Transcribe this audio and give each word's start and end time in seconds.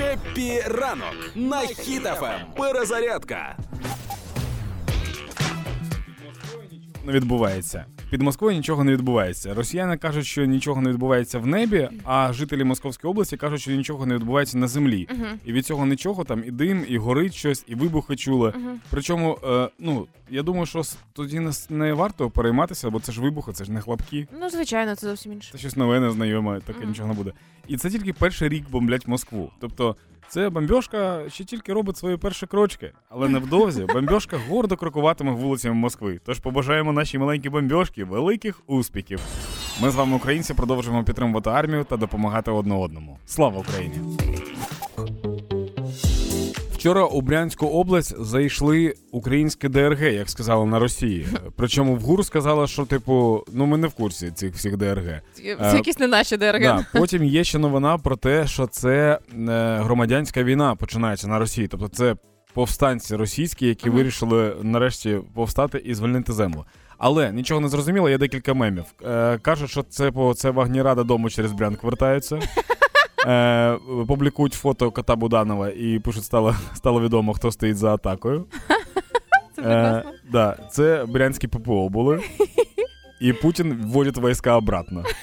Хеппі 0.00 0.60
ранок 0.66 1.32
на 1.34 1.60
Хіт 1.60 2.06
FM. 2.06 2.40
Перезарядка. 2.56 3.56
не 7.04 7.12
відбувається. 7.12 7.84
Під 8.10 8.22
Москвою 8.22 8.56
нічого 8.56 8.84
не 8.84 8.92
відбувається. 8.92 9.54
Росіяни 9.54 9.96
кажуть, 9.96 10.26
що 10.26 10.44
нічого 10.44 10.80
не 10.80 10.90
відбувається 10.90 11.38
в 11.38 11.46
небі, 11.46 11.88
а 12.04 12.32
жителі 12.32 12.64
Московської 12.64 13.10
області 13.10 13.36
кажуть, 13.36 13.60
що 13.60 13.70
нічого 13.70 14.06
не 14.06 14.14
відбувається 14.14 14.58
на 14.58 14.68
землі. 14.68 15.08
І 15.44 15.52
від 15.52 15.66
цього 15.66 15.86
нічого 15.86 16.24
там 16.24 16.42
і 16.46 16.50
дим, 16.50 16.84
і 16.88 16.98
горить 16.98 17.34
щось, 17.34 17.64
і 17.66 17.74
вибухи 17.74 18.16
чули. 18.16 18.52
Причому, 18.90 19.38
е, 19.44 19.68
ну 19.78 20.06
я 20.30 20.42
думаю, 20.42 20.66
що 20.66 20.82
тоді 21.12 21.40
не, 21.40 21.50
не 21.68 21.92
варто 21.92 22.30
перейматися, 22.30 22.90
бо 22.90 23.00
це 23.00 23.12
ж 23.12 23.20
вибухи, 23.20 23.52
це 23.52 23.64
ж 23.64 23.72
не 23.72 23.80
хлопки. 23.80 24.28
Ну, 24.40 24.50
звичайно, 24.50 24.94
це 24.94 25.06
зовсім 25.08 25.32
інше. 25.32 25.52
Це 25.52 25.58
щось 25.58 25.76
нове, 25.76 26.00
незнайоме, 26.00 26.60
таке 26.60 26.78
Мгм. 26.80 26.88
нічого 26.88 27.08
не 27.08 27.14
буде. 27.14 27.32
І 27.68 27.76
це 27.76 27.90
тільки 27.90 28.12
перший 28.12 28.48
рік 28.48 28.70
бомблять 28.70 29.08
Москву. 29.08 29.50
Тобто, 29.60 29.96
це 30.30 30.50
бомбьошка 30.50 31.22
ще 31.28 31.44
тільки 31.44 31.72
робить 31.72 31.96
свої 31.96 32.16
перші 32.16 32.46
крочки, 32.46 32.92
але 33.08 33.28
невдовзі 33.28 33.84
бомбьошка 33.94 34.38
гордо 34.48 34.76
крокуватиме 34.76 35.32
вулицями 35.32 35.74
Москви. 35.74 36.20
Тож 36.26 36.38
побажаємо 36.38 36.92
нашій 36.92 37.18
маленькій 37.18 37.48
бомбьошці 37.48 38.04
великих 38.04 38.60
успіхів. 38.66 39.20
Ми 39.82 39.90
з 39.90 39.94
вами, 39.94 40.16
українці, 40.16 40.54
продовжуємо 40.54 41.04
підтримувати 41.04 41.50
армію 41.50 41.84
та 41.84 41.96
допомагати 41.96 42.50
одне 42.50 42.74
одному. 42.74 43.18
Слава 43.26 43.58
Україні! 43.60 43.94
Вчора 46.80 47.04
у 47.04 47.20
Брянську 47.20 47.66
область 47.66 48.22
зайшли 48.22 48.94
українські 49.12 49.68
ДРГ, 49.68 50.02
як 50.02 50.30
сказали 50.30 50.66
на 50.66 50.78
Росії. 50.78 51.26
Причому 51.56 51.96
в 51.96 52.00
ГУР 52.00 52.24
сказала, 52.24 52.66
що 52.66 52.84
типу, 52.84 53.44
ну 53.52 53.66
ми 53.66 53.76
не 53.76 53.86
в 53.86 53.94
курсі 53.94 54.30
цих 54.30 54.54
всіх 54.54 54.76
ДРГ. 54.76 55.20
Це 55.32 55.56
Е, 55.60 55.76
якісь 55.76 55.98
не 55.98 56.06
наші 56.06 56.36
ДРГ. 56.36 56.60
Да, 56.62 56.86
потім 56.92 57.24
є 57.24 57.44
ще 57.44 57.58
новина 57.58 57.98
про 57.98 58.16
те, 58.16 58.46
що 58.46 58.66
це 58.66 59.18
е, 59.48 59.78
громадянська 59.82 60.42
війна 60.42 60.74
починається 60.74 61.28
на 61.28 61.38
Росії. 61.38 61.68
Тобто 61.68 61.88
це 61.88 62.16
повстанці 62.54 63.16
російські, 63.16 63.66
які 63.66 63.88
Мгм. 63.88 63.98
вирішили 63.98 64.56
нарешті 64.62 65.18
повстати 65.34 65.78
і 65.78 65.94
звільнити 65.94 66.32
землю. 66.32 66.64
Але 66.98 67.32
нічого 67.32 67.60
не 67.60 67.68
зрозуміло, 67.68 68.10
є 68.10 68.18
декілька 68.18 68.54
мемів. 68.54 68.84
Е, 69.06 69.38
кажуть, 69.38 69.70
що 69.70 69.82
це 69.82 70.10
по 70.10 70.34
це 70.34 70.50
вагніра 70.50 70.94
додому 70.94 71.30
через 71.30 71.52
Брянк 71.52 71.82
вертаються. 71.82 72.38
Е, 73.26 73.78
публікують 74.08 74.52
фото 74.54 74.90
кота 74.90 75.16
Буданова 75.16 75.68
і 75.68 75.98
пишуть, 75.98 76.24
стало, 76.24 76.54
стало 76.74 77.00
відомо, 77.00 77.32
хто 77.34 77.52
стоїть 77.52 77.76
за 77.76 77.94
атакою. 77.94 78.44
Це 79.56 79.62
Е, 79.62 80.04
да, 80.32 80.56
це 80.70 81.04
брянські 81.08 81.48
ППО 81.48 81.88
були. 81.88 82.20
І 83.20 83.32
Путін 83.32 83.80
вводить 83.84 84.18
війська 84.18 84.56
обратно. 84.56 85.04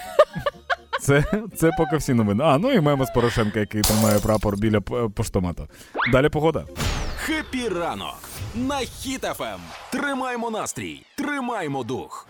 Це, 1.01 1.23
це 1.55 1.71
поки 1.77 1.97
всі 1.97 2.13
новини. 2.13 2.43
А, 2.47 2.57
ну 2.57 2.71
і 2.71 2.81
меми 2.81 3.05
з 3.05 3.09
Порошенка, 3.11 3.59
який 3.59 3.81
тримає 3.81 4.19
прапор 4.19 4.57
біля 4.57 4.81
п- 4.81 5.09
поштомату. 5.15 5.67
Далі 6.11 6.29
погода. 6.29 6.65
Хеппі 7.15 7.67
ранок 7.69 8.15
на 8.55 8.75
Хіт 8.77 9.24
FM. 9.24 9.59
Тримаємо 9.91 10.49
настрій, 10.49 11.01
тримаємо 11.15 11.83
дух. 11.83 12.27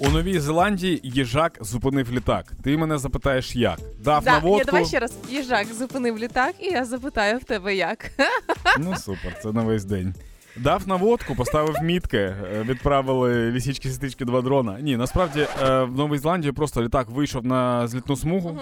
У 0.00 0.08
Новій 0.08 0.38
Зеландії 0.40 1.00
їжак 1.04 1.58
зупинив 1.60 2.12
літак. 2.12 2.52
Ти 2.62 2.76
мене 2.76 2.98
запитаєш, 2.98 3.56
як? 3.56 3.78
Дав 4.04 4.24
Да, 4.24 4.40
ні, 4.40 4.62
давай 4.64 4.86
ще 4.86 4.98
раз. 4.98 5.14
Їжак 5.28 5.66
зупинив 5.66 6.18
літак, 6.18 6.54
і 6.60 6.64
я 6.66 6.84
запитаю 6.84 7.38
в 7.38 7.44
тебе 7.44 7.74
як. 7.74 8.10
Ну 8.78 8.96
супер, 8.96 9.38
це 9.42 9.52
на 9.52 9.62
весь 9.62 9.84
день. 9.84 10.14
Дав 10.56 10.88
наводку, 10.88 11.34
поставив 11.34 11.76
мітки, 11.82 12.18
е, 12.18 12.64
відправили 12.68 13.50
лісічки 13.50 13.88
сестрички 13.88 14.24
два 14.24 14.42
дрона. 14.42 14.80
Ні, 14.80 14.96
насправді 14.96 15.46
е, 15.62 15.82
в 15.82 15.96
Новій 15.96 16.18
Зеландії 16.18 16.52
просто 16.52 16.82
літак 16.82 17.10
вийшов 17.10 17.44
на 17.46 17.88
злітну 17.88 18.16
смугу, 18.16 18.48
Мгм. 18.48 18.60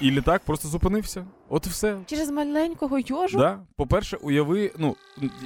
і 0.00 0.10
літак 0.10 0.42
просто 0.44 0.68
зупинився. 0.68 1.24
От 1.48 1.66
і 1.66 1.70
все. 1.70 1.96
Через 2.06 2.30
маленького 2.30 2.98
йожу 2.98 3.38
Да? 3.38 3.58
По-перше, 3.76 4.16
уяви, 4.16 4.72
ну 4.78 4.96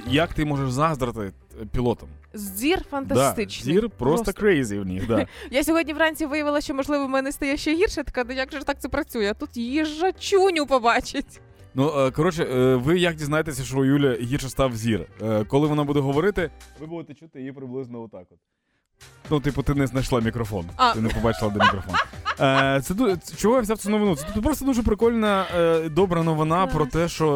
як 0.07 0.33
ти 0.33 0.45
можеш 0.45 0.71
заздрити 0.71 1.31
пілотам. 1.71 2.09
зір 2.33 2.83
фантастичний. 2.89 3.75
Да, 3.75 3.81
зір 3.81 3.89
просто 3.89 4.33
crazy 4.33 4.79
в 4.79 4.85
них. 4.85 5.07
Да. 5.07 5.27
Я 5.51 5.63
сьогодні 5.63 5.93
вранці 5.93 6.25
виявила, 6.25 6.61
що 6.61 6.73
можливо 6.73 7.05
в 7.05 7.09
мене 7.09 7.31
стає 7.31 7.57
ще 7.57 7.75
гірше. 7.75 8.03
Така, 8.03 8.23
«Ну 8.23 8.33
як 8.33 8.51
же 8.51 8.59
ж 8.59 8.65
так 8.65 8.81
це 8.81 8.89
працює? 8.89 9.33
Тут 9.39 9.47
тут 9.47 9.57
їжачуню 9.57 10.65
побачить. 10.65 11.41
Ну 11.73 11.91
е, 11.99 12.11
коротше, 12.11 12.43
е, 12.43 12.75
ви 12.75 12.99
як 12.99 13.15
дізнаєтеся, 13.15 13.63
що 13.63 13.77
у 13.79 13.85
Юлі 13.85 14.17
гірше 14.21 14.49
став 14.49 14.75
зір? 14.75 15.05
Е, 15.21 15.43
Коли 15.43 15.67
вона 15.67 15.83
буде 15.83 15.99
говорити, 15.99 16.51
ви 16.79 16.87
будете 16.87 17.13
чути 17.13 17.39
її 17.39 17.51
приблизно 17.51 18.01
отак. 18.01 18.27
От. 18.31 18.37
Ну, 19.29 19.39
типу, 19.39 19.63
ти 19.63 19.73
не 19.73 19.87
знайшла 19.87 20.21
мікрофон. 20.21 20.65
А. 20.75 20.93
Ти 20.93 21.01
не 21.01 21.09
побачила 21.09 21.51
де 21.51 21.59
мікрофон. 21.59 21.95
Е, 22.39 22.81
це 22.83 22.95
чого 23.37 23.55
я 23.55 23.61
взяв 23.61 23.77
цю 23.77 23.89
новину? 23.89 24.15
Це 24.15 24.25
тут 24.33 24.43
просто 24.43 24.65
дуже 24.65 24.83
прикольна, 24.83 25.45
е, 25.57 25.89
добра 25.89 26.23
новина 26.23 26.67
про 26.67 26.85
те, 26.85 27.07
що 27.07 27.27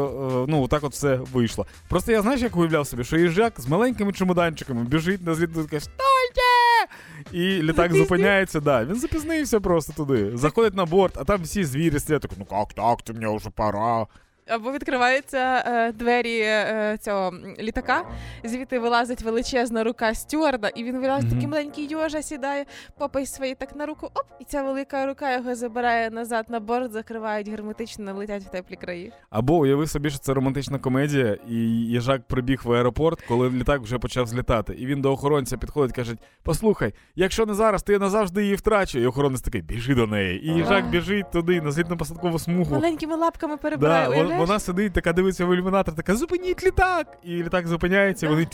е, 0.47 0.51
ну 0.51 0.63
отак 0.63 0.83
от 0.83 0.91
все 0.93 1.15
вийшло. 1.15 1.65
Просто 1.89 2.11
я 2.11 2.21
знаєш, 2.21 2.41
як 2.41 2.55
уявляв 2.55 2.87
собі, 2.87 3.03
що 3.03 3.17
їжак 3.17 3.53
з 3.57 3.67
маленькими 3.67 4.13
чемоданчиками 4.13 4.83
біжить 4.83 5.25
на 5.25 5.33
зліт, 5.33 5.49
каже, 5.53 5.85
стойте! 5.85 6.91
І 7.31 7.61
літак 7.61 7.93
зупиняється, 7.93 8.59
да. 8.59 8.85
Він 8.85 8.95
запізнився 8.95 9.59
просто 9.59 9.93
туди. 9.93 10.37
Заходить 10.37 10.75
на 10.75 10.85
борт, 10.85 11.17
а 11.17 11.23
там 11.23 11.41
всі 11.41 11.63
звірі 11.63 11.99
сидять, 11.99 12.21
так, 12.21 12.31
ну 12.37 12.45
як 12.51 12.73
так, 12.73 12.99
це 13.03 13.13
мені 13.13 13.37
вже 13.37 13.49
пора. 13.49 14.05
Або 14.47 14.71
відкриваються 14.71 15.63
е, 15.67 15.91
двері 15.91 16.39
е, 16.39 16.97
цього 17.01 17.33
літака, 17.59 18.03
звідти 18.43 18.79
вилазить 18.79 19.21
величезна 19.21 19.83
рука 19.83 20.13
стюарда, 20.13 20.67
і 20.67 20.83
він 20.83 21.01
вилазить 21.01 21.25
Мгм. 21.25 21.33
такий 21.33 21.47
маленький 21.47 21.87
йожа, 21.87 22.21
сідає, 22.21 22.65
попай 22.97 23.25
свої 23.25 23.55
так 23.55 23.75
на 23.75 23.85
руку, 23.85 24.05
оп, 24.05 24.25
і 24.39 24.43
ця 24.43 24.63
велика 24.63 25.05
рука 25.05 25.33
його 25.35 25.55
забирає 25.55 26.09
назад 26.09 26.45
на 26.49 26.59
борт, 26.59 26.91
закривають 26.91 27.49
герметично, 27.49 28.13
летять 28.13 28.43
в 28.43 28.49
теплі 28.49 28.75
краї. 28.75 29.11
Або 29.29 29.57
уяви 29.57 29.87
собі, 29.87 30.09
що 30.09 30.19
це 30.19 30.33
романтична 30.33 30.79
комедія, 30.79 31.37
і 31.49 31.55
їжак 31.55 32.27
прибіг 32.27 32.61
в 32.63 32.71
аеропорт, 32.71 33.21
коли 33.27 33.49
літак 33.49 33.81
вже 33.81 33.99
почав 33.99 34.27
злітати. 34.27 34.73
І 34.73 34.85
він 34.85 35.01
до 35.01 35.11
охоронця 35.11 35.57
підходить, 35.57 35.95
каже: 35.95 36.15
Послухай, 36.43 36.93
якщо 37.15 37.45
не 37.45 37.53
зараз, 37.53 37.83
то 37.83 37.91
я 37.93 37.99
назавжди 37.99 38.43
її 38.43 38.55
втрачу. 38.55 38.99
І 38.99 39.05
охоронець 39.05 39.41
такий, 39.41 39.61
біжи 39.61 39.95
до 39.95 40.07
неї. 40.07 40.45
І 40.45 40.53
їжак 40.53 40.89
біжить 40.89 41.31
туди, 41.31 41.61
на 41.61 41.69
злітно-посадкову 41.69 42.39
смугу. 42.39 42.75
Маленькими 42.75 43.15
лапками 43.15 43.57
перебирає. 43.57 44.09
Да? 44.09 44.30
Вона 44.37 44.59
сидить, 44.59 44.93
така 44.93 45.13
дивиться 45.13 45.45
в 45.45 45.53
ілюмінатор, 45.55 45.95
така 45.95 46.15
зупиніть 46.15 46.63
літак! 46.63 47.07
І 47.23 47.43
літак 47.43 47.67
зупиняється, 47.67 48.25
і 48.25 48.29
вони 48.29 48.47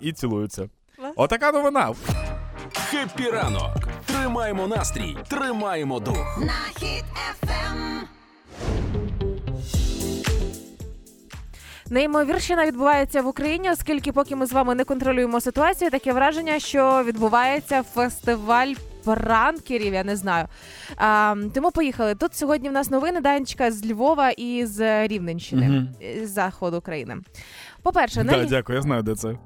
і 0.00 0.12
цілуються. 0.12 0.68
Отака 1.16 1.52
новина. 1.52 1.92
Хеппі 2.74 3.30
ранок. 3.30 3.76
Тримаємо 4.06 4.66
настрій, 4.66 5.16
тримаємо 5.28 6.00
дух. 6.00 6.38
на 6.38 6.80
хід 6.80 7.04
ефем. 7.30 8.00
Неймовірщина 11.90 12.66
відбувається 12.66 13.22
в 13.22 13.26
Україні, 13.26 13.70
оскільки 13.70 14.12
поки 14.12 14.36
ми 14.36 14.46
з 14.46 14.52
вами 14.52 14.74
не 14.74 14.84
контролюємо 14.84 15.40
ситуацію, 15.40 15.90
таке 15.90 16.12
враження, 16.12 16.58
що 16.58 17.02
відбувається 17.04 17.82
фестиваль 17.82 18.74
пранкерів, 19.04 19.94
я 19.94 20.04
не 20.04 20.16
знаю. 20.16 20.46
А, 20.96 21.34
тому 21.54 21.70
поїхали. 21.70 22.14
Тут 22.14 22.34
сьогодні 22.34 22.68
в 22.68 22.72
нас 22.72 22.90
новини 22.90 23.20
Данечка 23.20 23.70
з 23.70 23.90
Львова 23.90 24.30
і 24.30 24.66
з 24.66 25.06
Рівненщини, 25.08 25.88
з 26.24 26.28
заходу 26.28 26.78
України. 26.78 27.16
По-перше, 27.82 28.24
Да, 28.24 28.32
Ль- 28.36 28.46
дякую, 28.48 28.76
я 28.76 28.82
знаю, 28.82 29.02
де 29.02 29.14
це. 29.14 29.36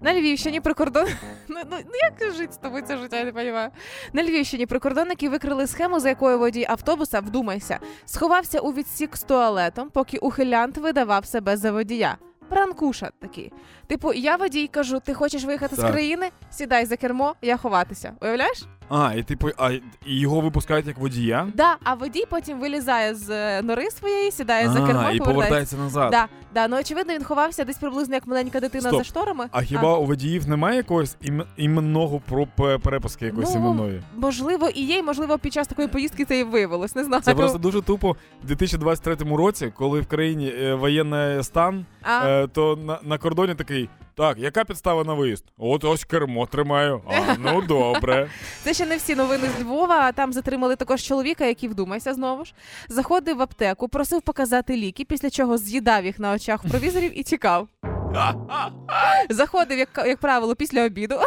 на 0.00 0.14
Львівщині 0.14 0.60
прикордон... 0.60 1.06
ну, 1.48 1.56
ну, 1.70 1.76
ну 1.84 1.92
як 2.02 2.34
жити 2.34 2.52
з 2.52 2.56
тобою 2.56 2.82
це 2.86 2.96
життя, 2.96 3.16
я 3.16 3.24
не 3.24 3.30
розумію. 3.30 3.68
На 4.12 4.22
Львівщині 4.24 4.66
прикордонники 4.66 5.28
викрили 5.28 5.66
схему, 5.66 6.00
за 6.00 6.08
якою 6.08 6.38
водій 6.38 6.66
автобуса, 6.68 7.20
вдумайся, 7.20 7.78
сховався 8.04 8.58
у 8.60 8.72
відсік 8.72 9.16
з 9.16 9.22
туалетом, 9.22 9.90
поки 9.90 10.18
ухилянт 10.18 10.78
видавав 10.78 11.26
себе 11.26 11.56
за 11.56 11.72
водія. 11.72 12.16
Пранкуша 12.48 13.10
такий. 13.20 13.52
Типу, 13.86 14.12
я 14.12 14.36
водій 14.36 14.66
кажу, 14.68 15.00
ти 15.00 15.14
хочеш 15.14 15.44
виїхати 15.44 15.76
з 15.76 15.78
Так. 15.78 15.90
країни? 15.92 16.30
Сідай 16.50 16.86
за 16.86 16.96
кермо, 16.96 17.34
я 17.42 17.56
ховатися. 17.56 18.12
Уявляєш? 18.22 18.64
А, 18.88 19.14
і 19.14 19.22
типу, 19.22 19.48
а 19.58 19.70
і 19.70 19.80
його 20.06 20.40
випускають 20.40 20.86
як 20.86 20.98
водія? 20.98 21.48
Да, 21.54 21.76
а 21.84 21.94
водій 21.94 22.24
потім 22.30 22.60
вилізає 22.60 23.14
з 23.14 23.30
е, 23.30 23.62
нори 23.62 23.90
своєї, 23.90 24.30
сідає 24.30 24.68
за 24.68 24.84
а, 24.84 24.86
кермо 24.86 25.10
і 25.10 25.18
повертається. 25.18 25.76
назад. 25.76 26.10
Да, 26.10 26.26
да, 26.54 26.68
ну 26.68 26.80
очевидно, 26.80 27.14
він 27.14 27.24
ховався 27.24 27.64
десь 27.64 27.78
приблизно 27.78 28.14
як 28.14 28.26
маленька 28.26 28.60
дитина 28.60 28.88
Стоп. 28.88 28.98
за 28.98 29.04
шторами. 29.04 29.46
А 29.50 29.62
хіба 29.62 29.98
у 29.98 30.04
водіїв 30.06 30.48
немає 30.48 30.76
якогось 30.76 31.16
ім... 31.22 31.42
іменного 31.56 32.20
про 32.28 32.46
перепуски 32.78 33.24
якоїсь 33.26 33.54
Ну, 33.54 33.60
іменної? 33.60 34.02
Можливо, 34.16 34.68
і 34.68 34.82
є, 34.84 34.98
і 34.98 35.02
можливо, 35.02 35.38
під 35.38 35.52
час 35.52 35.68
такої 35.68 35.88
поїздки 35.88 36.24
це 36.24 36.38
і 36.38 36.44
виявилось. 36.44 36.94
Не 36.94 37.04
знаю. 37.04 37.22
Це 37.22 37.34
просто 37.34 37.58
дуже 37.58 37.82
тупо 37.82 38.16
в 38.44 38.46
2023 38.46 39.16
році, 39.36 39.72
коли 39.76 40.00
в 40.00 40.06
країні 40.06 40.52
е, 40.60 40.74
воєнний 40.74 41.42
стан, 41.42 41.86
А, 42.02 42.28
е, 42.28 42.46
то 42.46 42.76
на, 42.76 42.98
на 43.02 43.18
кордоні 43.18 43.54
такий. 43.54 43.88
Так, 44.16 44.38
яка 44.38 44.64
підстава 44.64 45.04
на 45.04 45.14
виїзд? 45.14 45.44
От 45.58 45.84
ось 45.84 46.04
кермо 46.04 46.46
тримаю. 46.46 47.02
А, 47.08 47.34
ну 47.38 47.62
добре. 47.68 48.30
Це 48.62 48.74
ще 48.74 48.86
не 48.86 48.96
всі 48.96 49.14
новини 49.14 49.48
з 49.58 49.62
Львова. 49.62 50.12
Там 50.12 50.32
затримали 50.32 50.76
також 50.76 51.02
чоловіка, 51.02 51.44
який 51.44 51.68
вдумайся 51.68 52.14
знову 52.14 52.44
ж. 52.44 52.54
Заходив 52.88 53.36
в 53.36 53.42
аптеку, 53.42 53.88
просив 53.88 54.22
показати 54.22 54.76
ліки, 54.76 55.04
після 55.04 55.30
чого 55.30 55.58
з'їдав 55.58 56.04
їх 56.04 56.18
на 56.18 56.32
очах 56.32 56.68
провізорів 56.70 57.18
і 57.18 57.22
тікав. 57.22 57.68
Заходив, 59.30 59.78
як, 59.78 59.88
як 60.06 60.18
правило, 60.18 60.56
після 60.56 60.84
обіду 60.84 61.20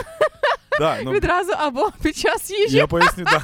Да, 0.80 0.98
ну, 1.04 1.12
відразу 1.12 1.52
або 1.52 1.92
під 2.04 2.18
час 2.18 2.52
їжі. 2.52 2.78
я 2.78 2.88
поясню, 2.88 3.24
да. 3.24 3.42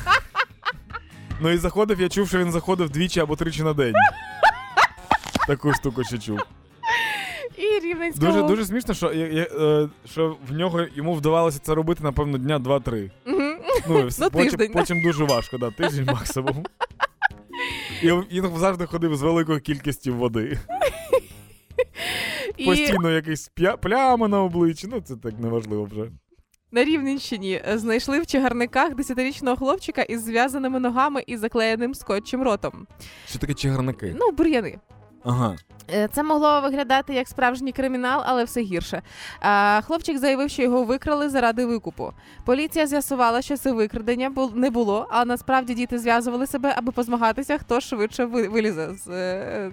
Ну 1.39 1.49
і 1.49 1.57
заходив, 1.57 2.01
я 2.01 2.09
чув, 2.09 2.27
що 2.27 2.37
він 2.37 2.51
заходив 2.51 2.89
двічі 2.89 3.19
або 3.19 3.35
тричі 3.35 3.63
на 3.63 3.73
день. 3.73 3.95
Таку 5.47 5.73
штуку 5.73 6.03
ще 6.03 6.17
чув. 6.17 6.39
Рівненського. 7.95 8.31
Дуже 8.31 8.43
дуже 8.47 8.65
смішно, 8.65 8.93
що, 8.93 9.13
я, 9.13 9.27
я, 9.27 9.43
е, 9.43 9.89
що 10.05 10.37
в 10.49 10.53
нього 10.53 10.81
йому 10.95 11.13
вдавалося 11.13 11.59
це 11.59 11.75
робити, 11.75 12.03
напевно, 12.03 12.37
дня 12.37 12.59
2-3. 12.59 13.11
Мгм. 13.25 13.57
Ну, 13.89 13.99
і 13.99 14.03
вс- 14.03 14.17
Ну, 14.21 14.29
потім, 14.31 14.49
тиждень, 14.49 14.71
да. 14.73 14.79
потім 14.79 15.01
дуже 15.01 15.23
важко, 15.23 15.57
да, 15.57 15.71
тиждень 15.71 16.05
максимум. 16.05 16.65
І 18.03 18.41
він 18.41 18.57
завжди 18.57 18.85
ходив 18.85 19.15
з 19.15 19.21
великою 19.21 19.59
кількістю 19.61 20.15
води. 20.15 20.59
І 22.57 22.65
Постійно 22.65 23.11
якісь 23.11 23.51
п'я- 23.55 23.77
плями 23.77 24.27
на 24.27 24.43
обличчі. 24.43 24.87
Ну, 24.91 25.01
це 25.01 25.15
так 25.15 25.39
неважливо 25.39 25.83
вже. 25.83 26.11
на 26.71 26.83
Рівненщині 26.83 27.61
е, 27.69 27.77
знайшли 27.77 28.19
в 28.19 28.25
чагарниках 28.25 28.95
десятирічного 28.95 29.57
хлопчика 29.57 30.01
із 30.01 30.23
зв'язаними 30.25 30.79
ногами 30.79 31.23
і 31.27 31.37
заклеєним 31.37 31.93
скотчем 31.95 32.43
ротом. 32.43 32.87
Що 33.29 33.39
таке 33.39 33.53
чигарники? 33.53 34.15
Ну, 34.19 34.31
бур'яни. 34.31 34.77
Ага. 35.25 35.55
Е, 35.93 36.07
Це 36.13 36.23
могло 36.23 36.61
виглядати 36.61 37.13
як 37.13 37.27
справжній 37.27 37.71
кримінал, 37.71 38.21
але 38.25 38.43
все 38.43 38.61
гірше. 38.61 39.01
А, 39.41 39.81
хлопчик 39.81 40.17
заявив, 40.17 40.49
що 40.49 40.61
його 40.61 40.83
викрали 40.83 41.29
заради 41.29 41.65
викупу. 41.65 42.11
Поліція 42.45 42.87
з'ясувала, 42.87 43.41
що 43.41 43.57
це 43.57 43.71
викрадення 43.71 44.31
не 44.55 44.69
було, 44.69 45.07
а 45.09 45.25
насправді 45.25 45.73
діти 45.73 45.99
зв'язували 45.99 46.47
себе, 46.47 46.73
аби 46.77 46.91
позмагатися, 46.91 47.57
хто 47.57 47.81
швидше 47.81 48.25
ви- 48.25 48.47
вилізе 48.47 48.89
з 48.93 49.07
е, 49.09 49.71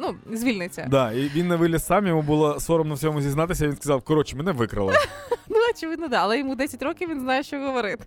ну, 0.00 0.14
звільниться. 0.36 0.86
Да, 0.90 1.12
і 1.12 1.28
він 1.34 1.48
не 1.48 1.56
виліз 1.56 1.86
сам, 1.86 2.06
йому 2.06 2.22
було 2.22 2.60
соромно 2.60 2.94
в 2.94 2.98
цьому 2.98 3.20
зізнатися. 3.20 3.66
Він 3.66 3.76
сказав: 3.76 4.02
коротше, 4.02 4.36
мене 4.36 4.52
викрали. 4.52 4.94
Очевидно, 5.76 6.08
да, 6.08 6.16
але 6.16 6.38
йому 6.38 6.54
10 6.54 6.82
років 6.82 7.08
він 7.10 7.20
знає, 7.20 7.42
що 7.42 7.58
говорити. 7.58 8.04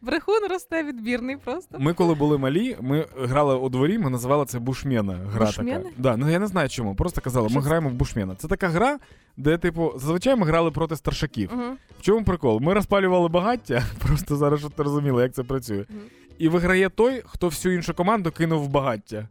Брехун 0.00 0.40
росте 0.50 0.82
відбірний 0.82 1.36
просто. 1.36 1.78
Ми, 1.78 1.94
коли 1.94 2.14
були 2.14 2.38
малі, 2.38 2.76
ми 2.80 3.06
грали 3.18 3.54
у 3.54 3.68
дворі, 3.68 3.98
ми 3.98 4.10
називали 4.10 4.44
це 4.44 4.58
бушмена. 4.58 5.18
Гра 5.32 5.46
Бушмени? 5.46 5.78
така. 5.78 5.90
Да, 5.96 6.16
ну 6.16 6.30
я 6.30 6.38
не 6.38 6.46
знаю 6.46 6.68
чому. 6.68 6.94
Просто 6.94 7.20
казали, 7.20 7.48
ми 7.48 7.60
граємо 7.60 7.88
в 7.88 7.92
бушмена. 7.92 8.34
Це 8.34 8.48
така 8.48 8.68
гра, 8.68 8.98
де, 9.36 9.58
типу, 9.58 9.92
зазвичай 9.96 10.36
ми 10.36 10.46
грали 10.46 10.70
проти 10.70 10.96
старшаків. 10.96 11.50
Угу. 11.52 11.62
В 11.98 12.02
чому 12.02 12.24
прикол? 12.24 12.60
Ми 12.60 12.74
розпалювали 12.74 13.28
багаття, 13.28 13.82
просто 14.06 14.36
зараз 14.36 14.60
щоб 14.60 14.72
ти 14.72 14.82
розуміла, 14.82 15.22
як 15.22 15.32
це 15.32 15.42
працює. 15.42 15.84
Мгм. 15.88 16.00
І 16.38 16.48
виграє 16.48 16.88
той, 16.88 17.22
хто 17.26 17.48
всю 17.48 17.74
іншу 17.74 17.94
команду 17.94 18.30
кинув 18.30 18.64
в 18.64 18.68
багаття. 18.68 19.28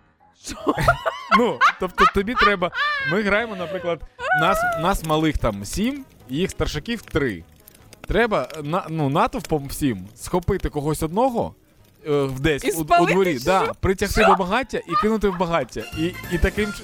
Ну, 1.38 1.60
тобто 1.80 2.06
тобі 2.14 2.34
треба. 2.34 2.72
Ми 3.12 3.22
граємо, 3.22 3.56
наприклад, 3.56 4.02
нас, 4.42 4.58
нас 4.82 5.06
малих 5.06 5.38
там 5.38 5.66
сім, 5.66 6.06
їх 6.30 6.52
старшаків 6.52 7.02
три. 7.02 7.44
Треба 8.08 8.48
на, 8.64 8.86
ну, 8.90 9.10
натовпом 9.10 9.68
всім 9.68 10.08
схопити 10.16 10.70
когось 10.70 11.04
одного. 11.04 11.56
е, 12.08 12.30
Десь 12.40 12.64
І 12.66 12.72
у, 12.72 12.76
у 12.82 12.84
спалити, 12.84 13.14
дворі, 13.14 13.40
чи 13.40 13.46
да, 13.46 13.64
що? 13.64 13.74
притягти 13.80 14.26
до 14.26 14.36
багаття 14.36 14.78
і 14.78 14.92
кинути 15.02 15.30
в 15.30 15.38
багаття. 15.38 15.82
І, 16.00 16.14
і 16.32 16.38
таким 16.38 16.66
чи- 16.74 16.84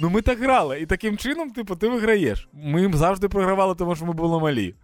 Ну 0.00 0.10
ми 0.10 0.22
так 0.22 0.38
грали, 0.38 0.80
і 0.80 0.86
таким 0.86 1.16
чином, 1.18 1.50
типу, 1.50 1.76
ти 1.76 1.88
виграєш. 1.88 2.48
Ми 2.52 2.80
їм 2.80 2.94
завжди 2.94 3.28
програвали, 3.28 3.74
тому 3.74 3.96
що 3.96 4.04
ми 4.04 4.12
були 4.12 4.40
малі. 4.40 4.74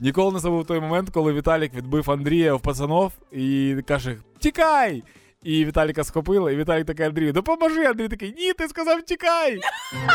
Ніколи 0.00 0.32
не 0.32 0.38
забув 0.38 0.66
той 0.66 0.80
момент, 0.80 1.10
коли 1.10 1.32
Віталік 1.32 1.74
відбив 1.74 2.10
Андрія 2.10 2.54
в 2.54 2.60
пацанов 2.60 3.12
і 3.32 3.76
каже: 3.86 4.16
Тікай! 4.38 5.02
І 5.42 5.64
Віталіка 5.64 6.04
схопили, 6.04 6.54
і 6.54 6.56
Віталік 6.56 6.86
такий 6.86 7.06
Андрію, 7.06 7.32
допоможи! 7.32 7.84
Андрій 7.84 8.08
такий, 8.08 8.34
ні, 8.38 8.52
ти 8.52 8.68
сказав 8.68 9.02
тікай! 9.02 9.60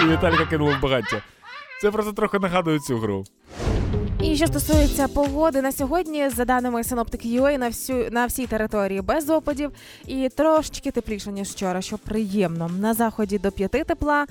І 0.04 0.06
Віталіка 0.08 0.46
кинули 0.46 0.76
в 0.76 0.82
багаття. 0.82 1.22
Це 1.82 1.92
просто 1.92 2.14
трохи 2.14 2.40
нагадує 2.40 2.80
цю 2.80 2.98
гру. 2.98 3.24
І 4.24 4.36
що 4.36 4.48
стосується 4.48 5.08
погоди 5.08 5.62
на 5.62 5.72
сьогодні, 5.72 6.30
за 6.30 6.46
даними 6.46 6.84
синоптики 6.84 7.28
UA, 7.28 7.58
на 7.58 7.68
всю 7.68 8.12
на 8.12 8.26
всій 8.26 8.48
території 8.48 9.02
без 9.02 9.30
опадів 9.30 9.72
і 10.08 10.30
трошечки 10.30 10.92
тепліше 10.92 11.32
ніж 11.32 11.50
вчора, 11.50 11.82
що 11.82 11.98
приємно. 11.98 12.72
На 12.80 12.94
заході 12.94 13.40
до 13.40 13.52
5 13.52 13.72
тепла, 13.72 14.26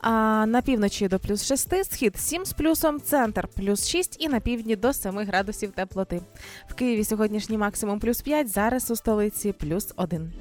а 0.00 0.10
на 0.46 0.62
півночі 0.62 1.08
до 1.08 1.18
плюс 1.18 1.44
6, 1.44 1.84
схід 1.92 2.16
7 2.16 2.44
з 2.44 2.52
плюсом, 2.52 3.00
центр 3.00 3.48
плюс 3.48 3.88
6 3.88 4.16
і 4.18 4.28
на 4.28 4.40
півдні 4.40 4.76
до 4.76 4.92
7 4.92 5.18
градусів 5.18 5.70
теплоти. 5.70 6.20
В 6.68 6.74
Києві 6.74 7.04
сьогоднішній 7.04 7.58
максимум 7.58 8.00
плюс 8.00 8.20
5, 8.20 8.48
зараз 8.48 8.90
у 8.90 8.96
столиці 8.96 9.52
плюс 9.52 9.92
1. 9.96 10.32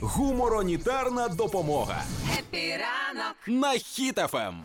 Гуморонітарна 0.00 1.28
допомога 1.28 2.02
Епі 2.38 2.70
ранок. 2.72 3.36
на 3.46 3.78
Ем. 4.34 4.64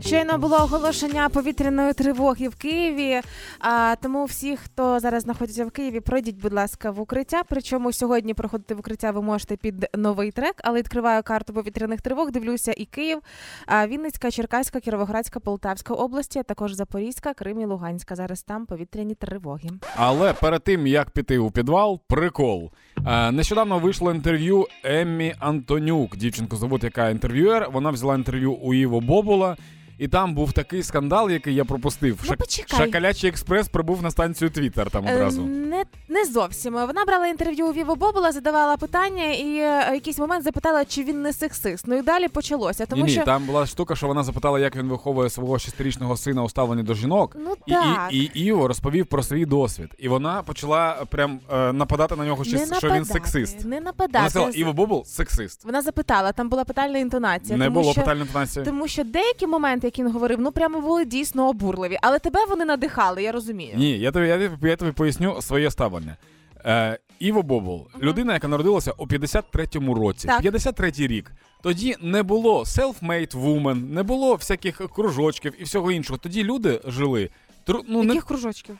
Щойно 0.00 0.38
було 0.38 0.56
оголошення 0.56 1.28
повітряної 1.28 1.92
тривоги 1.92 2.48
в 2.48 2.54
Києві. 2.54 3.20
А 3.58 3.94
тому 4.02 4.24
всі, 4.24 4.56
хто 4.56 5.00
зараз 5.00 5.22
знаходиться 5.22 5.64
в 5.64 5.70
Києві, 5.70 6.00
пройдіть, 6.00 6.40
будь 6.40 6.52
ласка, 6.52 6.90
в 6.90 7.00
укриття. 7.00 7.42
Причому 7.48 7.92
сьогодні 7.92 8.34
проходити 8.34 8.74
в 8.74 8.78
укриття 8.78 9.10
ви 9.10 9.22
можете 9.22 9.56
під 9.56 9.86
новий 9.94 10.30
трек, 10.30 10.54
але 10.64 10.78
відкриваю 10.78 11.22
карту 11.22 11.52
повітряних 11.52 12.00
тривог. 12.00 12.30
Дивлюся 12.30 12.74
і 12.76 12.84
Київ, 12.84 13.18
Вінницька, 13.86 14.30
Черкаська, 14.30 14.80
Кіровоградська, 14.80 15.40
Полтавська 15.40 15.94
області, 15.94 16.38
а 16.38 16.42
також 16.42 16.72
Запорізька, 16.72 17.34
Крим 17.34 17.60
і 17.60 17.66
Луганська. 17.66 18.16
Зараз 18.16 18.42
там 18.42 18.66
повітряні 18.66 19.14
тривоги. 19.14 19.68
Але 19.96 20.32
перед 20.32 20.62
тим 20.62 20.86
як 20.86 21.10
піти 21.10 21.38
у 21.38 21.50
підвал, 21.50 22.00
прикол. 22.08 22.70
Е, 23.06 23.32
нещодавно 23.32 23.78
вийшло 23.78 24.12
інтерв'ю 24.14 24.66
Еммі 24.84 25.34
Антонюк, 25.38 26.16
дівчинку 26.16 26.56
зовут, 26.56 26.84
яка 26.84 27.10
інтерв'юер. 27.10 27.68
Вона 27.72 27.90
взяла 27.90 28.14
інтерв'ю 28.14 28.52
у 28.52 28.74
Іво 28.74 29.00
Бобула. 29.00 29.56
І 29.98 30.08
там 30.08 30.34
був 30.34 30.52
такий 30.52 30.82
скандал, 30.82 31.30
який 31.30 31.54
я 31.54 31.64
пропустив. 31.64 32.20
Ну, 32.30 32.36
почекай. 32.36 32.78
Шакалячий 32.78 33.30
експрес 33.30 33.68
прибув 33.68 34.02
на 34.02 34.10
станцію 34.10 34.50
Твіттер 34.50 34.90
там 34.90 35.06
Е, 35.08 35.14
одразу. 35.14 35.42
Не, 35.42 35.84
не 36.08 36.24
зовсім. 36.24 36.72
Вона 36.72 37.04
брала 37.04 37.26
інтерв'ю 37.26 37.66
у 37.66 37.72
Віво 37.72 37.96
Бобула, 37.96 38.32
задавала 38.32 38.76
питання 38.76 39.24
і 39.32 39.56
е, 39.56 39.90
якийсь 39.94 40.18
момент 40.18 40.44
запитала, 40.44 40.84
чи 40.84 41.04
він 41.04 41.22
не 41.22 41.32
сексист. 41.32 41.84
Ну 41.88 41.96
і 41.98 42.02
далі 42.02 42.28
почалося. 42.28 42.86
Тому 42.86 43.02
ні, 43.02 43.08
ні, 43.08 43.14
що 43.14 43.24
там 43.24 43.44
була 43.44 43.66
штука, 43.66 43.96
що 43.96 44.06
вона 44.06 44.22
запитала, 44.22 44.60
як 44.60 44.76
він 44.76 44.88
виховує 44.88 45.30
свого 45.30 45.58
шестирічного 45.58 46.16
сина 46.16 46.42
у 46.44 46.48
ставленні 46.48 46.82
до 46.82 46.94
жінок. 46.94 47.36
ну 47.38 47.54
І, 47.66 47.72
так. 47.72 48.08
і, 48.10 48.18
і 48.18 48.44
Іво 48.48 48.68
розповів 48.68 49.06
про 49.06 49.22
свій 49.22 49.46
досвід. 49.46 49.90
І 49.98 50.08
вона 50.08 50.42
почала 50.42 51.04
прям 51.10 51.40
е, 51.52 51.72
нападати 51.72 52.16
на 52.16 52.24
нього, 52.24 52.44
що, 52.44 52.58
що 52.78 52.90
він 52.90 53.04
сексист. 53.04 53.64
Не 53.64 53.64
Вона 53.64 53.80
нападати. 53.80 54.30
сказала, 54.30 54.52
Іво 54.54 54.72
Бобул 54.72 55.04
сексист. 55.04 55.64
Вона 55.64 55.82
запитала, 55.82 56.32
там 56.32 56.48
була 56.48 56.64
питальна 56.64 56.98
інтонація. 56.98 57.58
Не 57.58 57.64
тому 57.64 57.80
було 57.80 57.92
що, 57.92 58.00
питальної 58.00 58.26
інтонації. 58.26 58.64
Тому 58.64 58.88
що 58.88 59.04
деякі 59.04 59.46
моменти, 59.46 59.87
які 59.88 60.02
він 60.04 60.12
говорив, 60.12 60.40
ну 60.40 60.52
прямо 60.52 60.80
були 60.80 61.04
дійсно 61.04 61.48
обурливі. 61.48 61.98
Але 62.02 62.18
тебе 62.18 62.44
вони 62.48 62.64
надихали, 62.64 63.22
я 63.22 63.32
розумію. 63.32 63.74
Ні, 63.76 63.98
я 63.98 64.10
тобі, 64.12 64.26
я, 64.26 64.50
я 64.62 64.76
тобі 64.76 64.92
поясню 64.92 65.42
своє 65.42 65.70
ставлення. 65.70 66.16
Е, 66.66 66.98
Іво 67.18 67.42
Бобул, 67.42 67.86
людина, 68.02 68.32
яка 68.34 68.48
народилася 68.48 68.92
у 68.98 69.06
53-му 69.06 69.94
році, 69.94 70.26
Так. 70.28 70.42
53-й 70.42 71.06
рік. 71.06 71.32
Тоді 71.62 71.96
не 72.02 72.22
було 72.22 72.62
self-made 72.62 73.34
woman, 73.34 73.90
не 73.90 74.02
було 74.02 74.34
всяких 74.34 74.82
кружочків 74.94 75.52
і 75.60 75.64
всього 75.64 75.92
іншого. 75.92 76.18
Тоді 76.18 76.44
люди 76.44 76.80
жили. 76.86 77.30
тру- 77.66 77.84
Ну, 77.88 78.02
не, 78.02 78.08
Яких 78.08 78.24
кружочків? 78.24 78.78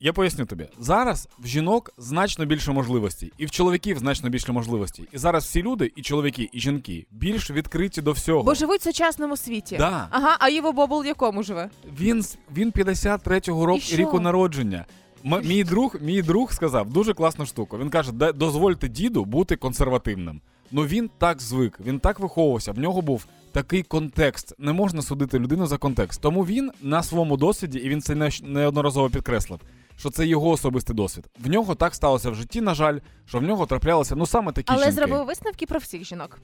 Я 0.00 0.12
поясню 0.12 0.46
тобі. 0.46 0.66
Зараз 0.78 1.28
в 1.38 1.46
жінок 1.46 1.90
значно 1.98 2.44
більше 2.44 2.72
можливостей, 2.72 3.32
і 3.38 3.46
в 3.46 3.50
чоловіків 3.50 3.98
значно 3.98 4.30
більше 4.30 4.52
можливостей. 4.52 5.08
І 5.12 5.18
зараз 5.18 5.44
всі 5.44 5.62
люди, 5.62 5.92
і 5.96 6.02
чоловіки, 6.02 6.48
і 6.52 6.60
жінки, 6.60 7.06
більш 7.10 7.50
відкриті 7.50 8.02
до 8.02 8.12
всього. 8.12 8.42
Бо 8.42 8.54
живуть 8.54 8.80
в 8.80 8.84
сучасному 8.84 9.36
світі. 9.36 9.76
Да. 9.76 10.08
Ага, 10.10 10.36
а 10.40 10.48
Іво 10.48 10.72
Бобул 10.72 11.02
в 11.02 11.06
якому 11.06 11.42
живе? 11.42 11.70
Він 12.00 12.24
він 12.56 12.70
53-го 12.70 13.66
року 13.66 13.80
ріку 13.92 14.20
народження. 14.20 14.84
М- 15.26 15.40
мій 15.44 15.64
друг, 15.64 15.96
мій 16.00 16.22
друг 16.22 16.52
сказав 16.52 16.90
дуже 16.90 17.14
класну 17.14 17.46
штуку. 17.46 17.78
Він 17.78 17.90
каже: 17.90 18.12
«Да- 18.12 18.32
дозвольте 18.32 18.88
діду 18.88 19.24
бути 19.24 19.56
консервативним. 19.56 20.40
Ну 20.76 20.82
він 20.86 21.10
так 21.18 21.40
звик, 21.40 21.80
він 21.80 22.00
так 22.00 22.20
виховувався. 22.20 22.72
В 22.72 22.78
нього 22.78 23.02
був 23.02 23.26
такий 23.52 23.82
контекст. 23.82 24.54
Не 24.58 24.72
можна 24.72 25.02
судити 25.02 25.38
людину 25.38 25.66
за 25.66 25.78
контекст. 25.78 26.20
Тому 26.20 26.46
він 26.46 26.70
на 26.82 27.02
своєму 27.02 27.36
досвіді, 27.36 27.78
і 27.78 27.88
він 27.88 28.02
це 28.02 28.30
неодноразово 28.42 29.10
підкреслив. 29.10 29.60
Що 29.96 30.10
це 30.10 30.26
його 30.26 30.50
особистий 30.50 30.96
досвід. 30.96 31.24
В 31.38 31.48
нього 31.48 31.74
так 31.74 31.94
сталося 31.94 32.30
в 32.30 32.34
житті, 32.34 32.60
на 32.60 32.74
жаль, 32.74 32.98
що 33.26 33.38
в 33.38 33.42
нього 33.42 33.66
траплялися 33.66 34.16
ну 34.16 34.26
саме 34.26 34.52
такі 34.52 34.72
Але 34.72 34.84
жінки. 34.84 34.92
зробив 34.96 35.26
висновки 35.26 35.66
про 35.66 35.78
всіх 35.78 36.04
жінок. 36.04 36.38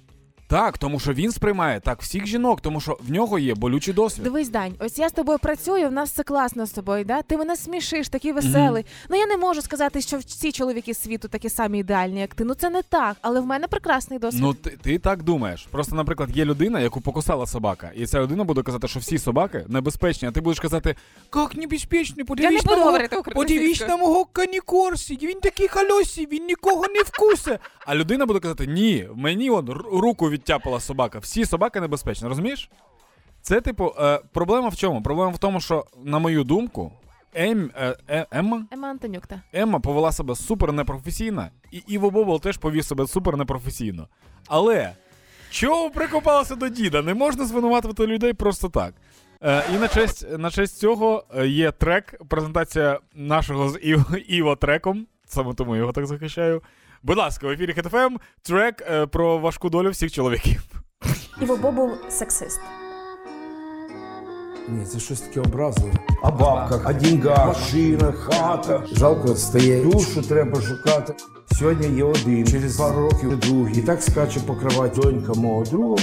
Так, 0.51 0.79
тому 0.79 1.01
що 1.01 1.13
він 1.13 1.33
сприймає 1.33 1.81
так 1.81 2.03
всіх 2.03 2.27
жінок, 2.27 2.61
тому 2.61 2.81
що 2.81 2.99
в 3.09 3.11
нього 3.11 3.39
є 3.39 3.55
болючий 3.55 3.95
досвід. 3.95 4.25
Дивись, 4.25 4.49
Дань, 4.49 4.75
ось 4.79 4.99
я 4.99 5.09
з 5.09 5.13
тобою 5.13 5.39
працюю, 5.39 5.89
в 5.89 5.93
нас 5.93 6.11
все 6.11 6.23
класно 6.23 6.67
з 6.67 6.71
тобою, 6.71 7.05
да? 7.05 7.23
Ти 7.23 7.37
мене 7.37 7.57
смішиш, 7.57 8.09
такий 8.09 8.33
веселий. 8.33 8.87
Ну 9.09 9.17
я 9.17 9.27
не 9.27 9.37
можу 9.37 9.63
сказати, 9.63 10.01
що 10.01 10.19
всі 10.19 10.53
чоловіки 10.53 10.95
світу 10.95 11.29
такі 11.29 11.49
самі 11.49 11.79
ідеальні, 11.79 12.21
як 12.21 12.35
ти. 12.35 12.45
Ну 12.45 12.55
це 12.55 12.71
не 12.71 12.83
так, 12.83 13.17
але 13.21 13.41
в 13.41 13.47
мене 13.47 13.67
прекрасний 13.67 14.19
досвід. 14.19 14.43
Ну, 14.43 14.55
ти, 14.55 14.71
ти 14.83 14.99
так 14.99 15.23
думаєш. 15.23 15.69
Просто, 15.71 15.97
наприклад, 15.97 16.37
є 16.37 16.45
людина, 16.45 16.81
яку 16.81 17.01
покусала 17.01 17.47
собака, 17.47 17.91
і 17.97 18.07
ця 18.07 18.21
людина 18.21 18.45
буде 18.45 18.63
казати, 18.63 18.89
що 18.89 19.01
всі 19.01 19.19
собаки 19.19 19.65
небезпечні, 19.69 20.29
а 20.29 20.31
ти 20.31 20.41
будеш 20.41 20.61
казати, 20.61 20.97
як 21.37 21.57
небезпечні, 21.57 22.25
я 22.39 22.51
не 22.51 22.59
буду 22.59 22.75
на, 22.77 22.85
мого, 22.85 23.23
подивись 23.35 23.89
на 23.89 23.97
мого 23.97 24.25
канікорсі, 24.25 25.19
він 25.23 25.41
такий 25.41 25.69
халюсі, 25.69 26.29
він 26.33 26.47
нікого 26.47 26.85
не 26.89 27.03
вкусе. 27.03 27.59
А 27.87 27.95
людина 27.95 28.27
буде 28.27 28.41
казати, 28.41 28.67
ні, 28.67 29.09
мені 29.15 29.51
он 29.51 29.71
руку 29.93 30.31
відтяпала 30.41 30.81
собака. 30.81 31.19
Всі 31.19 31.45
собаки 31.45 31.81
небезпечні, 31.81 32.29
розумієш? 32.29 32.71
Це, 33.43 33.61
типу, 33.61 33.95
е, 34.01 34.21
проблема 34.33 34.69
в 34.69 34.77
чому? 34.77 35.03
Проблема 35.03 35.33
в 35.33 35.39
тому, 35.39 35.61
що, 35.61 35.85
на 36.05 36.19
мою 36.19 36.45
думку, 36.45 36.93
Ем, 37.35 37.71
е, 37.77 37.97
е, 38.09 38.27
Емма? 38.31 38.65
Ема 38.71 38.89
Антонюк, 38.89 39.27
та. 39.27 39.43
Емма 39.53 39.81
повела 39.81 40.13
себе 40.13 40.35
супер 40.35 40.73
непрофесійно, 40.73 41.49
і 41.73 41.83
Іво 41.87 42.11
Бобол 42.11 42.41
теж 42.41 42.57
повів 42.57 42.85
себе 42.85 43.07
супер 43.07 43.37
непрофесійно. 43.37 44.09
Але 44.47 44.93
чого 45.51 45.91
прикопалося 45.91 46.55
до 46.55 46.69
діда? 46.69 47.03
Не 47.03 47.15
можна 47.15 47.45
звинуватити 47.45 48.07
людей 48.07 48.33
просто 48.33 48.69
так. 48.69 48.95
Е, 49.43 49.63
і 49.75 49.79
на 49.79 49.89
честь, 49.89 50.39
на 50.39 50.51
честь 50.51 50.79
цього 50.79 51.25
е, 51.37 51.47
є 51.47 51.73
трек, 51.73 52.21
презентація 52.29 52.99
нашого 53.15 53.69
з 53.69 53.79
Іво, 53.83 54.17
Іво 54.29 54.57
треком. 54.57 55.07
Саме 55.27 55.55
тому 55.55 55.77
його 55.77 55.93
так 55.93 56.07
захищаю. 56.07 56.63
Будь 57.03 57.19
ласка, 57.19 57.47
в 57.47 57.51
ефірі 57.51 57.73
ХТФМ 57.73 58.17
трек 58.43 58.83
е, 58.91 59.07
про 59.07 59.39
важку 59.39 59.71
долю 59.71 59.91
всіх 59.91 60.13
чоловіків. 60.13 60.63
Іво 61.43 61.57
Бобул 61.57 61.91
сексист. 62.09 62.61
Ні, 64.69 64.87
це 64.87 64.99
щось 64.99 65.21
таке 65.21 65.41
образливе. 65.41 65.93
О 66.23 66.31
бабках, 66.31 66.91
о 66.91 66.93
деньгах, 66.93 67.47
машина, 67.47 68.13
хата. 68.13 68.83
Жалко 68.93 69.35
стає. 69.35 69.85
Душу 69.85 70.23
треба 70.23 70.61
шукати. 70.61 71.15
Сьогодні 71.59 71.97
є 71.97 72.05
один, 72.05 72.47
через 72.47 72.77
пару 72.77 73.01
років 73.11 73.39
другий. 73.39 73.79
І 73.79 73.83
так 73.83 74.03
скаче 74.03 74.41
по 74.41 74.55
кроваті 74.55 75.01
донька 75.01 75.33
мого 75.33 75.65
друга. 75.65 76.03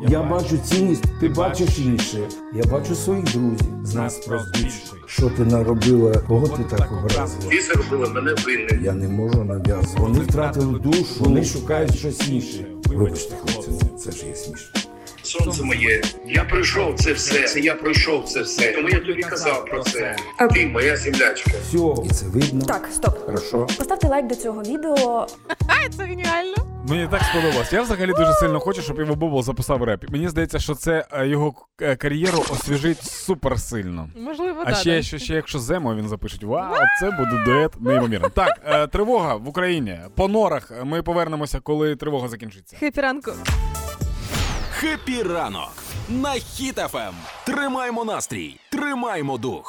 Я, 0.00 0.22
бачу 0.22 0.58
цінність, 0.58 1.04
ти 1.20 1.28
бачиш 1.28 1.78
інше. 1.78 2.18
Я 2.52 2.64
бачу 2.64 2.94
своїх 2.94 3.24
друзів. 3.24 3.66
З 3.84 3.94
нас 3.94 4.18
просто 4.26 4.50
більше. 4.62 4.78
Що 5.06 5.30
ти 5.30 5.44
наробила? 5.44 6.14
Кого 6.28 6.48
ти 6.48 6.64
так 6.76 6.92
образила? 6.92 7.50
Ти 7.50 7.60
зробила 7.62 8.08
мене 8.08 8.34
винним. 8.46 8.84
Я 8.84 8.92
не 8.92 9.08
можу 9.08 9.44
нав'язувати. 9.44 10.00
Вони 10.00 10.20
втратили 10.20 10.78
душу, 10.78 11.14
вони 11.18 11.44
шукають 11.44 11.98
щось 11.98 12.28
інше. 12.28 12.66
Вибачте, 12.84 13.34
хлопці, 13.36 13.70
це 13.98 14.10
ж 14.10 14.26
є 14.26 14.34
смішно. 14.34 14.80
Сонце 15.22 15.62
моє. 15.62 16.02
Я 16.26 16.44
пройшов 16.44 16.94
це 16.98 17.12
все. 17.12 17.42
Це 17.48 17.60
я 17.60 17.74
пройшов 17.74 18.24
це 18.24 18.42
все. 18.42 18.72
Тому 18.72 18.88
я 18.88 19.00
тобі 19.00 19.22
казав 19.22 19.64
про 19.64 19.82
це. 19.82 20.16
Ти 20.54 20.66
моя 20.66 20.96
землячка. 20.96 21.50
Все, 21.68 21.78
і 22.04 22.08
це 22.08 22.26
видно. 22.26 22.64
Так, 22.64 22.88
стоп. 22.92 23.18
Хорошо. 23.26 23.66
Поставте 23.78 24.08
лайк 24.08 24.26
до 24.26 24.34
цього 24.34 24.62
відео. 24.62 25.26
Це 25.96 26.04
геніально. 26.04 26.75
Мені 26.88 27.08
так 27.08 27.22
сподобалось. 27.22 27.72
Я 27.72 27.82
взагалі 27.82 28.12
дуже 28.12 28.32
сильно 28.32 28.60
хочу, 28.60 28.82
щоб 28.82 29.00
Іво 29.00 29.14
Бобол 29.14 29.42
записав 29.42 29.82
реп. 29.82 30.10
Мені 30.10 30.28
здається, 30.28 30.58
що 30.58 30.74
це 30.74 31.06
е, 31.12 31.28
його 31.28 31.54
е, 31.80 31.96
кар'єру 31.96 32.38
освіжить 32.38 33.02
супер 33.04 33.60
сильно. 33.60 34.08
Можливо, 34.16 34.62
А 34.66 34.70
да, 34.70 34.74
ще, 34.76 34.96
да. 34.96 35.02
ще, 35.02 35.18
ще 35.18 35.34
якщо 35.34 35.58
Земо 35.58 35.94
він 35.94 36.08
запишуть, 36.08 36.44
вау, 36.44 36.74
це 37.00 37.10
буде 37.10 37.44
дует 37.44 37.80
неймовірно. 37.80 38.28
Так, 38.28 38.60
е, 38.66 38.86
тривога 38.86 39.34
в 39.34 39.48
Україні. 39.48 39.98
По 40.14 40.28
норах 40.28 40.72
ми 40.84 41.02
повернемося, 41.02 41.60
коли 41.60 41.96
тривога 41.96 42.28
закінчиться. 42.28 42.76
Хепі 42.80 43.00
ранку. 43.00 43.32
Хепі 44.70 45.22
ранок 45.22 45.72
на 46.08 46.30
Хіт 46.30 46.76
ФМ. 46.76 47.14
Тримаймо 47.46 48.04
настрій, 48.04 48.56
тримаймо 48.70 49.38
дух. 49.38 49.64